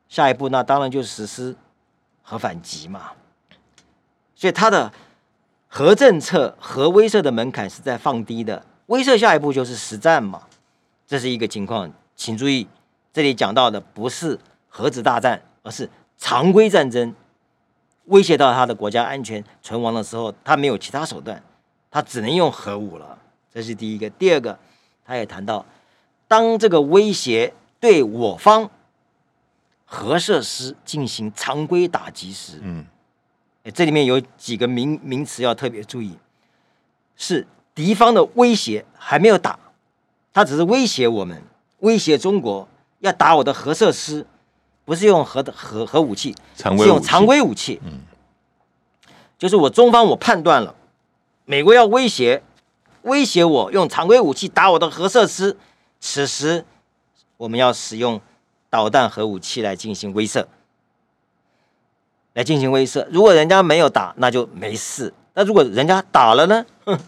[0.09, 1.57] 下一步那当然就实施
[2.23, 3.13] 核反击嘛。
[4.35, 4.93] 所以他的
[5.69, 8.67] 核政策、核威慑的门槛是在放低的。
[8.87, 10.43] 威慑下一步就是实战嘛，
[11.07, 12.67] 这是一个情况，请注意，
[13.13, 17.15] 这里讲到的不是核子大战，而是常规战争，
[18.07, 21.43] 威胁到他的国家安全存亡的时候，他没有其他手段，
[21.91, 23.17] 他只能用核武了。
[23.55, 24.11] 这是第一个。
[24.11, 24.59] 第二个，
[25.07, 25.65] 他也谈到，
[26.33, 28.71] 当这个威胁对我方
[29.85, 32.87] 核设施进行常规打击时，嗯，
[33.75, 36.17] 这里面有几个名名词要特别注意，
[37.17, 37.47] 是。
[37.75, 39.59] 敌方的威胁还没有打，
[40.33, 41.43] 他只是威胁我们，
[41.81, 42.67] 威胁中国
[43.01, 44.27] 要打我的核设施，
[44.87, 47.79] 不是用核的核核武器，是用常规武器。
[47.85, 48.01] 嗯，
[49.39, 50.75] 就是我中方我判断了，
[51.45, 52.43] 美国要威胁
[53.03, 55.57] 威胁我用常规武器打我的核设施，
[56.03, 56.65] 此时
[57.37, 58.21] 我们要使用
[58.69, 60.45] 导弹核武器来进行威慑，
[62.35, 63.07] 来进行威慑。
[63.11, 66.67] 如果人家没有打，那就没事；那如果人家打了呢？
[66.85, 66.99] 哼。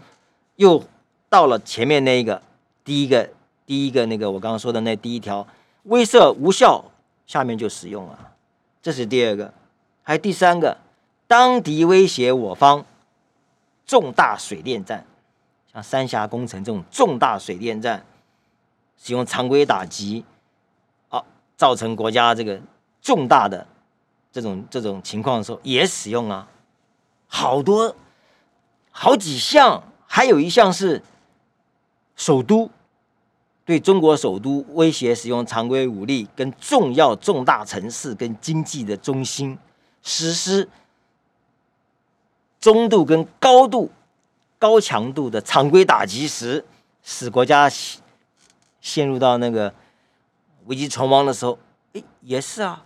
[0.57, 0.85] 又
[1.29, 2.41] 到了前面那一个，
[2.85, 3.29] 第一个，
[3.67, 5.45] 第一个那个我刚刚说的那第一条，
[5.83, 6.85] 威慑无效，
[7.27, 8.33] 下面就使用了，
[8.81, 9.53] 这是第二个，
[10.05, 10.79] 还有第三个，
[11.27, 12.87] 当敌威胁我方
[13.85, 15.05] 重大水电站，
[15.73, 18.07] 像三峡工程这种重大水电站，
[19.05, 20.25] 使用常规打击，
[21.11, 21.23] 啊，
[21.59, 22.59] 造成国家这个
[23.03, 23.67] 重大的
[24.33, 26.49] 这种这种情况的时候，也使用啊，
[27.27, 27.95] 好多
[28.91, 29.85] 好几项。
[30.07, 31.03] 还有一项是
[32.17, 32.71] 首都
[33.65, 39.59] 对中国首都威胁使用常规武力，跟重要重大城市跟经济的中心
[40.03, 40.69] 实施
[42.61, 43.91] 中度跟高度
[44.59, 46.65] 高强度的常规打击时，
[47.03, 47.69] 使国家
[48.85, 49.73] 陷入到那个
[50.67, 51.59] 危机存亡的时候，
[51.95, 52.85] 诶，也是啊，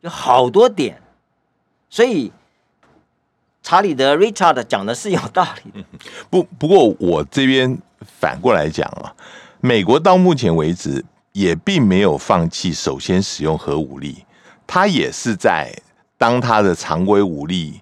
[0.00, 1.00] 有好多点，
[1.88, 2.32] 所以
[3.62, 5.86] 查理德 Richard 讲的是有道理的。
[6.28, 9.14] 不，不过我这边反过来讲啊，
[9.60, 14.26] 美国到目前为止也并没有放弃首先使用核武力，
[14.66, 15.72] 他也是在
[16.18, 17.80] 当他的常规武力。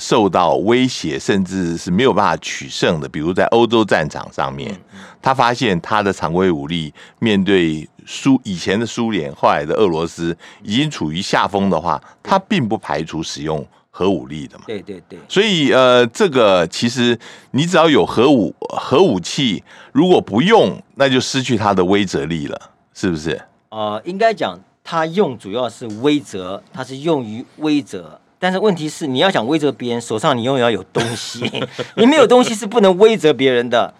[0.00, 4.74] 受到威胁，甚至是没有办法取胜的，比如在欧洲战场上面，
[5.20, 14.64] 他发现他的常规武力面对苏以前的苏联，后来的俄罗斯已经处于下风的话，他并不排除使用核武力的嘛。
[14.66, 15.18] 对对对。
[15.28, 17.16] 所以呃，这个其实
[17.50, 23.40] 你只要有核武核武器，如果不用，那就失去它的威慑力了，是不是？
[23.68, 28.02] 呃，应该讲他用主要是威慑，它是用于威慑。
[28.42, 31.44] 但是问题是，你要想威责别人，手上你永远要有东西，
[31.96, 33.92] 你没有东西是不能威责别人的。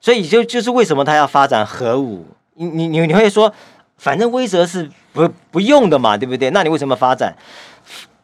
[0.00, 2.24] 所以就就是为什么他要发展核武？
[2.54, 3.52] 你你你你会说，
[3.98, 6.48] 反正威慑是不不用的嘛，对不对？
[6.50, 7.36] 那你为什么发展？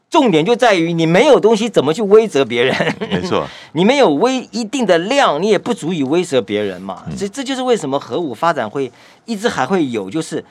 [0.09, 2.95] 重点就在于你没有东西，怎么去威慑别人？
[2.99, 7.03] 没错， 你没有威一定的量，你也不足以威慑别人嘛。
[7.19, 8.91] 这这就是为什么核武发展会
[9.27, 10.43] 一直还会有，就是。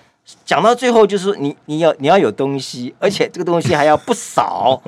[0.45, 4.81] 讲到最后，就是你你要你要有东西，而且这个东西还要不少，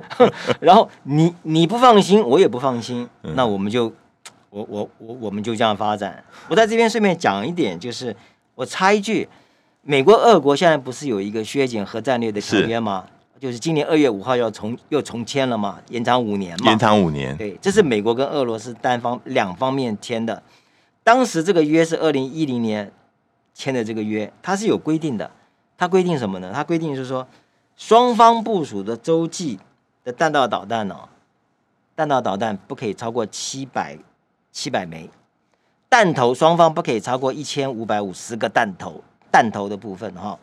[0.60, 3.92] 然后你你不放心，我也不放心，那我们就
[4.50, 6.22] 我我我我们就这样发展。
[6.48, 8.14] 我在这边顺便讲一点，就是
[8.54, 9.26] 我插一句，
[9.82, 13.06] 美国、俄国现在不是有一个削减核战略的条约吗？
[13.40, 16.66] 就是今年二月五号要重又重签了嘛，延长五年嘛。
[16.68, 17.36] 延长五年。
[17.36, 20.42] 对，这是美国跟俄罗斯单方两方面签的，
[21.02, 22.92] 当时这个约是二零一零年。
[23.54, 25.30] 签的这个约，它是有规定的。
[25.78, 26.52] 它规定什么呢？
[26.54, 27.26] 它规定是说，
[27.76, 29.58] 双方部署的洲际
[30.04, 31.08] 的弹道导弹哦，
[31.96, 33.98] 弹道导弹不可以超过七百
[34.52, 35.10] 七百枚，
[35.88, 40.38] 弹头双方不可以超过一千五百五十个弹头，弹头的部分哈。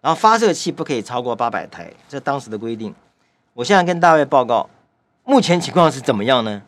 [0.00, 2.94] 然后发射器不可以超过八百台，这当时的规定。
[3.54, 4.68] 我现在跟大卫报告，
[5.24, 6.62] 目前情况是怎么样呢？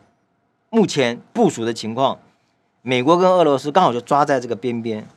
[0.69, 2.19] 目前部署的情况，
[2.81, 5.07] 美国跟俄罗斯刚好就抓在这个边边。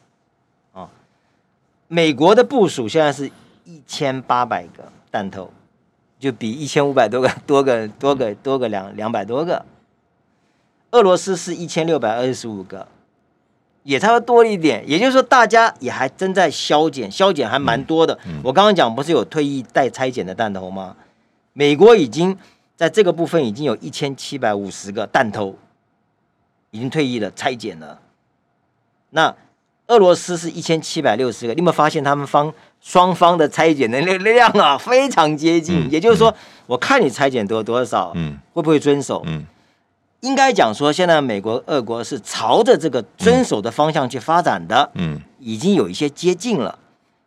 [1.92, 3.29] 美国的部署现在是
[3.64, 5.50] 一千八百个弹头，
[6.20, 9.66] 就比一千五百多个 多个多个多个两两百多个。
[10.92, 12.87] 俄罗斯是一千六百二十五个，
[13.83, 14.88] 也差不多多了一点。
[14.88, 18.16] 也就是说，大家也还正在削减，削减还蛮多的。
[18.44, 20.96] 我刚刚讲不是有退役待拆解的弹头吗？
[21.53, 22.38] 美国已经
[22.76, 25.57] 在这个部分已经有一千七百五十个弹头
[26.70, 28.00] 已经退役了，拆解了。
[29.11, 29.35] 那。
[29.90, 35.88] 俄罗斯是一千七百六十个，你有没有发现他们方双方的拆解能力量啊非常接近？
[35.88, 36.35] 嗯、也就是说，嗯、
[36.68, 39.22] 我看你拆解多多少，嗯，会不会遵守？
[39.26, 39.44] 嗯，
[40.20, 46.79] 应该讲说，现在美国、俄国是朝着这个遵守的方向去发展的，嗯，已经有一些接近了，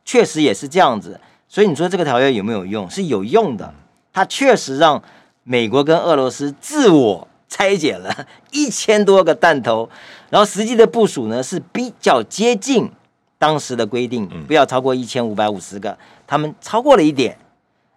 [0.06, 1.20] 确实也是这样子。
[1.50, 2.90] 所以你说这个条约有没有用？
[2.90, 3.74] 是有用的，
[4.14, 5.04] 它确实让
[5.44, 7.28] 美国跟俄罗斯自我。
[7.50, 9.88] 拆解了一千多个弹头，
[10.34, 12.90] 然后实际的部署呢是比较接近
[13.38, 17.38] 当时的规定，不要超过一千五百五十个，他们超过了一点，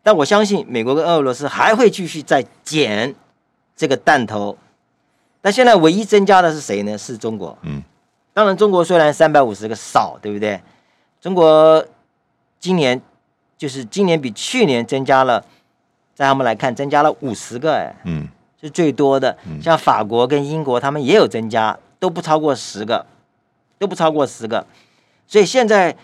[0.03, 3.15] 但我相信美国跟俄罗斯还会继续再减
[3.75, 4.59] 这个弹头。
[5.41, 6.99] 那现在唯一增加的是谁呢？
[6.99, 7.57] 是中国。
[7.63, 7.83] 嗯，
[8.35, 10.61] 当然中国虽然三百五十个少，对不对？
[11.23, 11.83] 中国
[12.61, 13.01] 今年
[13.57, 15.43] 就是今年比去年增加了，
[16.15, 18.29] 在他们来看增加了五十个，哎，嗯。
[18.59, 23.07] 是最多的，像法国跟英国，他们也有增加，都不超过十个，
[23.79, 24.67] 都不超过十个。
[25.27, 25.97] 所以现在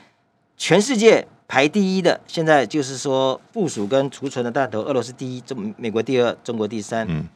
[0.57, 7.07] 全世界排第一的，现在就是说部署跟储存的弹头，俄罗斯第一，中美国第二，中国第三。
[7.09, 7.26] 嗯，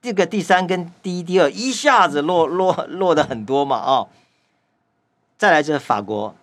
[0.00, 4.08] 这个第三跟第一、第二一下子落落落的很多嘛啊、哦。
[5.36, 6.34] 再来就是法国，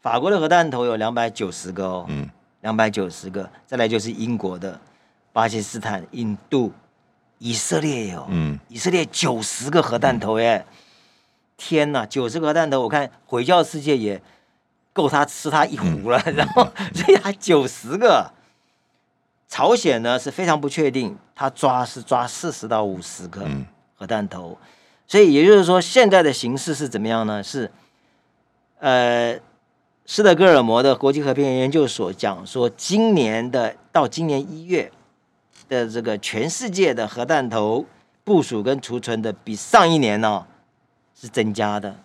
[0.00, 2.28] 法国的核弹头有两百九十个哦，嗯，
[2.60, 3.48] 两百九十个。
[3.66, 4.80] 再来就是英国的，
[5.32, 6.72] 巴基斯坦、印度。
[7.44, 10.64] 以色列有，嗯，以色列九十个核弹头耶！
[11.56, 14.22] 天哪，九十个核弹头，我看回教世界也
[14.92, 16.22] 够他吃他一壶了。
[16.36, 18.32] 然后，所以他九十个。
[19.48, 23.44] 朝鲜呢是非常不确定，他抓是抓四十到五十个
[23.96, 24.56] 核弹头。
[25.08, 27.42] 所以也就是说，现在的形势是怎么样呢？
[27.42, 27.68] 是，
[28.78, 29.36] 呃，
[30.06, 34.92] 斯德哥尔摩的国际和平研究所讲说，今年的到今年一月。
[35.68, 37.84] 的这个全世界的核弹头
[38.24, 40.46] 部署跟储存的比上一年呢、哦、
[41.14, 41.96] 是增加的。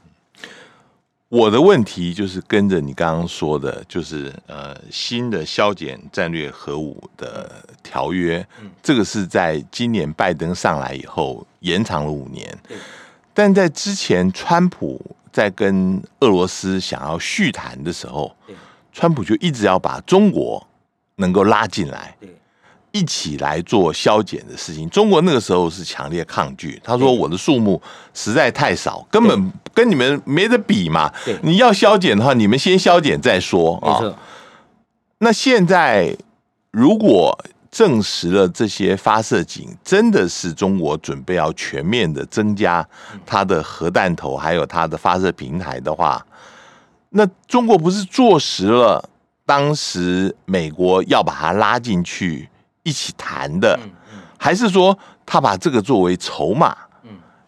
[1.29, 8.47] 我的问题就是跟着你刚刚说的，就是呃新的削减战略核武的条约，
[8.81, 12.57] 这个是在今年拜登上来以后延长了五年，
[13.33, 18.33] 但在之前川普在跟俄罗斯想要续谈的时候，
[18.93, 20.65] 川普就一直要把中国
[21.17, 22.15] 能够拉进来。
[22.97, 26.81] 一起来做削减的事情，中国那个时候是强烈抗拒。
[26.83, 27.79] 他说：“我的数目
[28.15, 31.13] 实在太少，根本跟你们没得比嘛。
[31.43, 34.01] 你要削减的话，你们先削减再说啊。”
[35.19, 36.17] 那现在
[36.71, 37.37] 如果
[37.69, 42.87] 证实了这些发射井真的是中国准备要全面的增加
[43.27, 46.25] 它的核弹头，还有它的发射平台的话，
[47.09, 49.07] 那中国不是坐实了
[49.45, 52.49] 当时美国要把它拉进去？
[52.87, 53.77] 一起谈的，
[54.37, 56.73] 还是说他把这个作为筹码？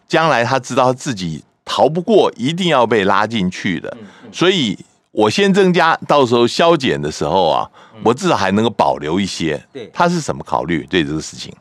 [0.06, 3.96] 将来他知道自己逃不过，一定要被拉进去的，
[4.30, 4.76] 所以
[5.12, 7.70] 我先增加，到时候削减的时候啊，
[8.02, 9.64] 我至少还能够保留一些。
[9.72, 10.84] 对，他是什么考虑？
[10.90, 11.54] 对这个事情？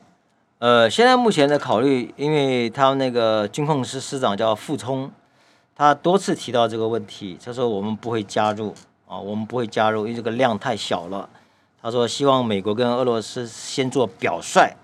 [0.58, 5.10] 呃，现在目前的考虑，因为他们那个军控司司长叫傅聪，
[5.76, 8.74] 他多次提到这个问题，他说我们不会加入
[9.08, 11.30] 啊，我们不会加入，因为这个量太小了。
[11.82, 14.76] 他说：“希望美国跟俄罗斯先做表率，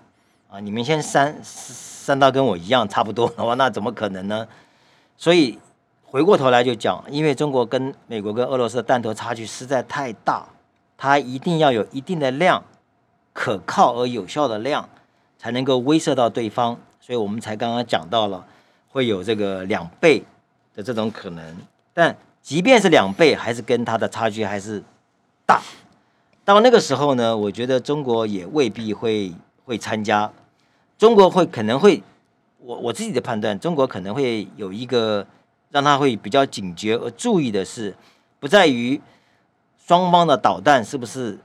[0.50, 4.48] 啊，你们先删删到跟我一样差不多的话，那怎么可能呢？
[5.18, 5.58] 所以
[6.02, 10.46] 回过头来就讲，因为中国跟美国跟俄罗斯的弹头差距实在太大，
[10.96, 12.64] 它一定要有一定的量，
[13.34, 14.88] 可靠而有效的量，
[15.38, 16.78] 才能够威慑到对方。
[16.98, 18.42] 所以我们才刚刚讲到了
[18.88, 20.22] 会有这个两倍
[20.74, 21.56] 的这种可能，
[21.92, 24.82] 但即便是两倍，还是跟它的差距还是
[25.44, 25.60] 大。”
[26.46, 29.32] 到那个时候呢，我觉得中国也未必会
[29.64, 30.32] 会参加，
[30.96, 32.00] 中国会可能会，
[32.60, 35.26] 我我自己的判断，中国可能会有一个
[35.72, 37.96] 让他会比较警觉而注意的是，
[38.38, 39.00] 不在于
[39.76, 41.40] 双方的导弹是不是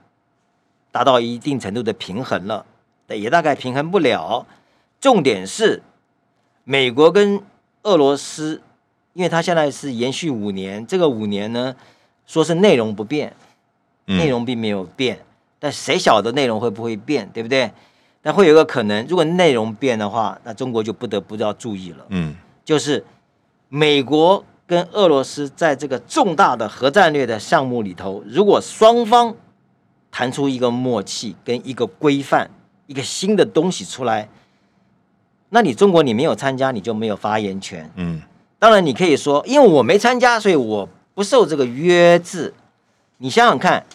[0.91, 2.63] 达到一定程度的平衡了，
[3.07, 4.45] 也大概平衡不了。
[4.99, 5.81] 重点是
[6.63, 7.41] 美国跟
[7.81, 8.61] 俄罗斯，
[9.13, 11.75] 因为它现在是延续五年，这个五年呢，
[12.27, 13.35] 说是内容不变。
[14.05, 15.19] 内容并没有变，
[15.59, 17.71] 但谁晓得内容会不会变，对不对？
[18.21, 22.05] 但会有一个可能，如果内容变的话，那中国就不得不要注意了。
[22.09, 23.03] 嗯，就是
[23.67, 29.35] 美国跟俄罗斯在这个重大的核战略的项目里头，如果双方
[30.11, 32.51] 谈出一个默契跟一个规范，
[32.85, 34.29] 一个新的东西出来，
[35.49, 37.89] 那你中国你没有参加，你就没有发言权。
[37.95, 38.21] 嗯，
[38.59, 42.53] 当然你可以说，因为我没参加，所以我不受这个约制。
[43.21, 43.85] 你想想看。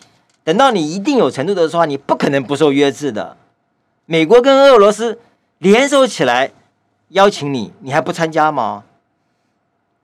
[0.44, 3.36] 等到你一定有程度的时候，你不可能不受约制的。
[4.04, 5.18] 美国跟俄罗斯
[5.58, 6.52] 联手起来
[7.08, 8.84] 邀请你，你还不参加吗？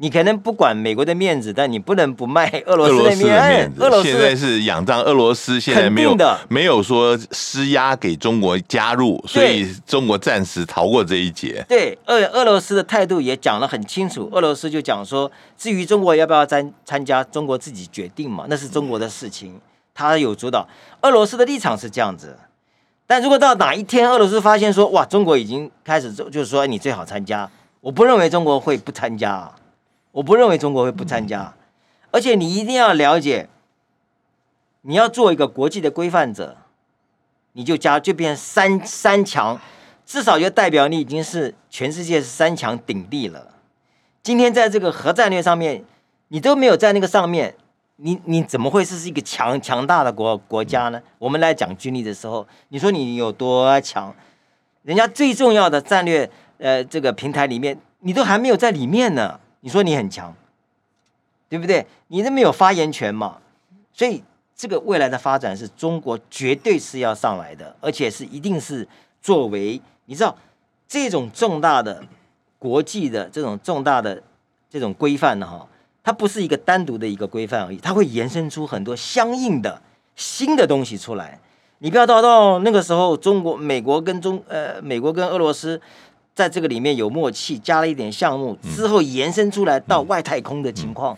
[0.03, 3.85] 你可能不管美国的面子，但你不能不卖俄罗斯的面子。
[3.85, 6.17] 俄罗斯现在是仰仗俄罗斯，现在没有
[6.49, 11.65] 没有说施压给中国加入，所以中国暂时逃过这一劫。
[11.69, 14.29] 对，俄俄罗斯的态度也讲得很清楚。
[14.33, 19.61] 俄罗斯就讲说，至于中国要不要参参加，中国自己决定嘛，那是中国的事情。
[19.95, 20.67] 他有主导，
[21.03, 22.37] 俄罗斯的立场是这样子，
[23.07, 27.49] 但如果到哪一天俄罗斯发现说，哇，中国已经开始就就是说，你最好参加，
[27.81, 29.49] 我不认为中国会不参加，
[30.13, 31.55] 我不认为中国会不参加，
[32.11, 33.49] 而且你一定要了解，
[34.83, 36.57] 你要做一个国际的规范者，
[37.53, 39.61] 你就加就变三三强，
[40.07, 43.55] 至少就代表你已经是全世界三强鼎立了。
[44.23, 45.85] 今天在这个核战略上面，
[46.29, 47.55] 你都没有在那个上面。
[47.97, 51.01] 你你怎么会是一个强强大的国国家呢？
[51.19, 54.13] 我们来讲军力的时候，你说你有多强？
[54.83, 59.39] 人家最重要的战略呃这个平台里面，你都还没有在里面呢。
[59.63, 60.33] 你说你很强，
[61.49, 61.87] 对不对？
[62.09, 63.39] 你都没有发言权嘛。
[63.93, 64.23] 所以
[64.55, 68.87] 这个未来的发展是中国绝对是要上来的，而且是一定是
[69.21, 70.37] 作为你知道
[70.87, 72.05] 这种重大的
[72.59, 74.23] 国际的这种重大的
[74.69, 75.67] 这种规范的哈。
[76.05, 79.81] 它不是一个单独的一个规范而已，它会延伸出很多相应的
[80.17, 81.39] 新的东西出来。
[81.79, 85.81] 你不要到到那个时候，中国、美国跟中呃，美国跟俄罗斯
[86.35, 91.17] 在这个里面有默契，加了一点项目之后，延伸出来到外太空的情况，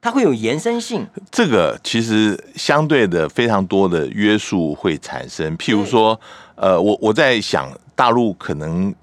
[0.00, 1.06] 它会有延伸性。
[1.30, 6.18] 这个其实相对的非常多的约束会产生，譬如说，
[6.56, 8.94] 呃，我我在想，大陆可能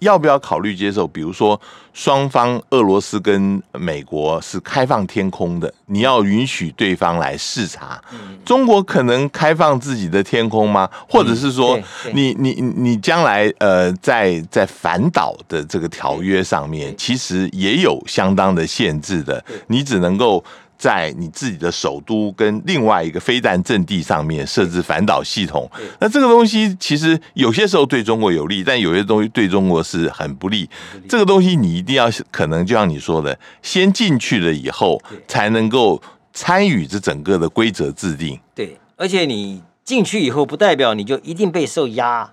[0.00, 1.06] 要不要考虑接受？
[1.06, 1.60] 比如说，
[1.92, 8.02] 双方俄罗斯跟美国是开放天空的，你要允许对方来视察。
[8.44, 10.88] 中国可能开放自己的天空吗？
[11.08, 11.78] 或者是说，
[12.12, 20.44] 你你你将来呃，在在反导的这个条约上面，其实也有相当的限制的，你只能够。
[20.82, 25.70] 在你自己的首都跟另外一个飞弹阵地上面设置反导系统，
[26.00, 30.68] 那这个东西其实有些时候对中国有利，但有些东西对中国是很不利。
[31.08, 36.02] 这个东西你一定要可能就像你说的，先进去了以后，才能够
[36.32, 38.40] 参与这整个的规则制定。
[38.52, 42.28] 对，而且你进去以后，不代表你就一定被受压。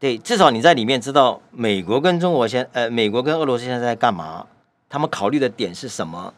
[0.00, 4.44] 对，至少你在里面知道美国跟中国现呃，美国跟俄罗斯现在在干嘛，
[4.88, 6.34] 他们考虑的点是什么。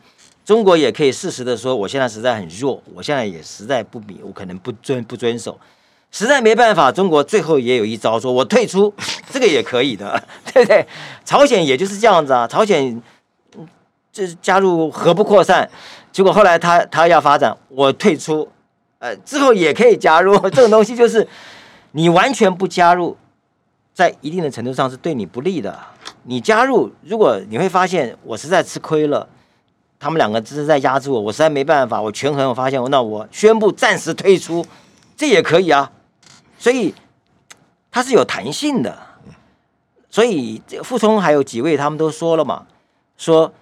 [0.49, 5.61] 中国也可以适时的说，我现在实在很弱，我现在也实在不比，我可能不遵不遵守，
[6.11, 6.91] 实在没办法。
[6.91, 8.91] 中国最后也有一招，说我退出，
[9.31, 10.19] 这个也可以的，
[10.51, 10.87] 对不对？
[11.23, 13.03] 朝鲜也就是这样子啊，朝鲜
[14.11, 15.69] 这加入核不扩散，
[16.11, 18.49] 结果后来他他要发展，我退出，
[19.01, 20.35] 呃，之后也可以加入。
[20.49, 21.29] 这种东西就是
[21.93, 23.15] 你完全不加入，
[23.93, 25.79] 在一定的程度上是对你不利的。
[26.23, 29.29] 你加入，如果你会发现我实在吃亏了。
[30.01, 34.65] 他们两个只是在压制我，我实在没办法，我权衡，我发现，那我宣布暂时退出，
[35.17, 35.91] 这也可以啊。
[36.59, 36.95] 所以
[37.91, 38.97] 它是有弹性的。
[40.11, 42.67] 所以傅聪还有几位他们都说了嘛，
[43.17, 43.53] 说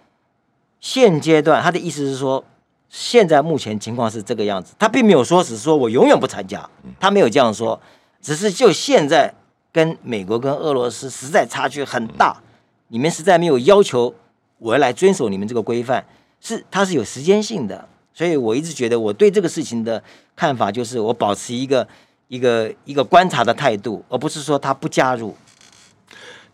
[0.78, 2.44] 现阶段他的意思是说，
[2.88, 6.68] 现在目前情况是这个样子，他并没有说只是说我永远不参加，
[7.00, 7.80] 他没有这样说，
[8.20, 9.34] 只是就现在
[9.72, 12.40] 跟美国跟俄罗斯实在差距很大，
[12.88, 14.14] 你们实在没有要求
[14.58, 16.04] 我来遵守你们这个规范。
[16.46, 20.00] 是，它是有时间性的，所以我一直觉得我对这个事情的
[20.36, 21.84] 看法就是，我保持一个
[22.28, 25.36] 一个一个观察的态度，而不是说他不加入。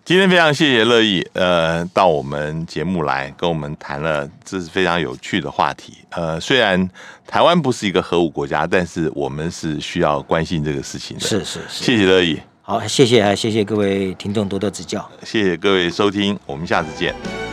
[0.02, 5.98] 今天非常谢谢乐意，呃，到我们节目来跟我们谈了，这是非常有趣的话题。
[6.12, 6.88] 呃，虽然
[7.26, 11.22] 台湾不是一个核武国家，但是我们是需要关心这个事情的。
[11.22, 12.40] 是是是，谢谢乐意。
[12.62, 15.06] 好，谢谢，还谢谢各位听众多多指教。
[15.22, 17.51] 谢谢各位收听，我们下次见。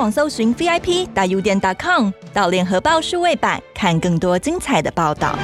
[0.00, 5.36] 网搜寻 VIP 大 U 点 .com 到联合报数位版看更多精彩的报道。